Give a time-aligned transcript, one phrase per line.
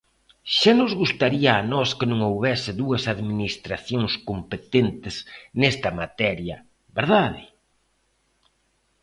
[0.57, 5.15] ¡Xa nos gustaría a nós que non houbese dúas administracións competentes
[5.61, 6.57] nesta materia!,
[6.99, 7.43] ¿verdade?